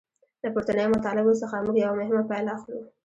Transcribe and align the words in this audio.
له 0.43 0.49
پورتنیو 0.53 0.93
مطالبو 0.95 1.39
څخه 1.41 1.63
موږ 1.65 1.77
یوه 1.83 1.95
مهمه 2.01 2.23
پایله 2.29 2.49
اخلو. 2.57 2.81